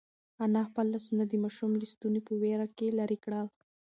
[0.43, 3.47] انا خپل لاسونه د ماشوم له ستوني په وېره کې لرې کړل.